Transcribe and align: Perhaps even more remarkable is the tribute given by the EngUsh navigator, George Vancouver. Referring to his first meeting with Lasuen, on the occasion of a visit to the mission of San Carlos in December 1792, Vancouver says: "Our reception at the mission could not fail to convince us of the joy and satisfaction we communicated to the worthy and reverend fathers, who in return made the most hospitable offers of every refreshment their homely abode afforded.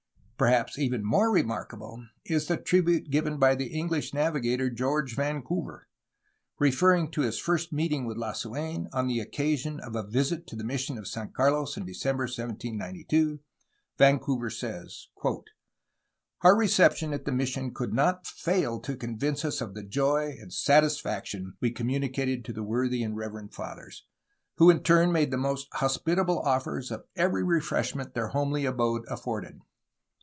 Perhaps 0.43 0.79
even 0.79 1.05
more 1.05 1.29
remarkable 1.29 2.07
is 2.25 2.47
the 2.47 2.57
tribute 2.57 3.11
given 3.11 3.37
by 3.37 3.53
the 3.53 3.69
EngUsh 3.75 4.11
navigator, 4.11 4.71
George 4.71 5.15
Vancouver. 5.15 5.87
Referring 6.57 7.11
to 7.11 7.21
his 7.21 7.37
first 7.37 7.71
meeting 7.71 8.05
with 8.07 8.17
Lasuen, 8.17 8.87
on 8.91 9.05
the 9.05 9.19
occasion 9.19 9.79
of 9.79 9.95
a 9.95 10.01
visit 10.01 10.47
to 10.47 10.55
the 10.55 10.63
mission 10.63 10.97
of 10.97 11.07
San 11.07 11.29
Carlos 11.31 11.77
in 11.77 11.85
December 11.85 12.23
1792, 12.23 13.39
Vancouver 13.99 14.49
says: 14.49 15.09
"Our 16.41 16.55
reception 16.57 17.13
at 17.13 17.25
the 17.25 17.31
mission 17.31 17.71
could 17.71 17.93
not 17.93 18.25
fail 18.25 18.79
to 18.79 18.97
convince 18.97 19.45
us 19.45 19.61
of 19.61 19.75
the 19.75 19.83
joy 19.83 20.35
and 20.41 20.51
satisfaction 20.51 21.53
we 21.61 21.69
communicated 21.69 22.43
to 22.45 22.53
the 22.53 22.63
worthy 22.63 23.03
and 23.03 23.15
reverend 23.15 23.53
fathers, 23.53 24.05
who 24.57 24.71
in 24.71 24.77
return 24.77 25.11
made 25.11 25.29
the 25.29 25.37
most 25.37 25.67
hospitable 25.73 26.39
offers 26.39 26.89
of 26.89 27.05
every 27.15 27.43
refreshment 27.43 28.15
their 28.15 28.29
homely 28.29 28.65
abode 28.65 29.03
afforded. 29.07 29.61